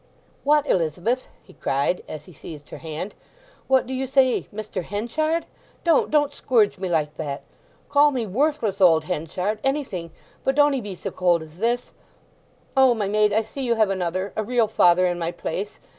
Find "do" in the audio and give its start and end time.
3.85-3.93